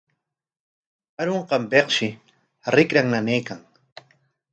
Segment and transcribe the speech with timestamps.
[1.21, 2.07] Arunqanpikshi
[2.75, 3.59] rikran nanaykan.